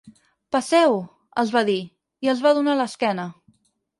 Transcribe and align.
Passeu 0.53 0.95
—els 1.41 1.51
va 1.57 1.63
dir, 1.69 1.77
i 2.27 2.31
els 2.35 2.43
va 2.47 2.55
donar 2.61 2.77
l'esquena. 2.79 3.29